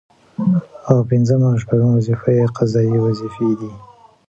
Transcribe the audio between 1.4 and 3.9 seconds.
او شپومه وظيفه يې قضايي وظيفي دي